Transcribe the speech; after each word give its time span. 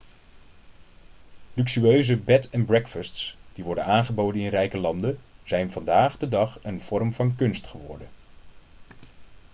luxueuze 1.57 2.15
bed 2.17 2.49
and 2.55 2.65
breakfasts 2.65 3.35
die 3.53 3.63
worden 3.63 3.85
aangeboden 3.85 4.41
in 4.41 4.47
rijke 4.49 4.77
landen 4.77 5.17
zijn 5.43 5.71
vandaag 5.71 6.17
de 6.17 6.27
dag 6.27 6.59
een 6.63 6.81
vorm 6.81 7.13
van 7.13 7.35
kunst 7.35 7.67
geworden 7.67 8.07